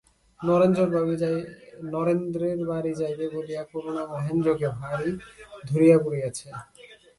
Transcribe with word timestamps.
নরেন্দ্রের 1.93 2.59
বাড়ি 2.69 2.91
যাইবে 2.99 3.25
বলিয়া 3.35 3.63
করুণা 3.71 4.03
মহেন্দ্রকে 4.11 4.67
ভারি 4.79 5.11
ধরিয়া 5.69 5.97
পড়িয়াছে। 6.03 6.47